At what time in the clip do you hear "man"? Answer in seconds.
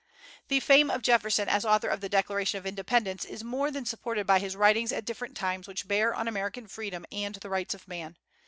7.87-8.17